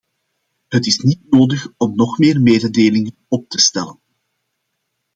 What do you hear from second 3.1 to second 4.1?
op te stellen.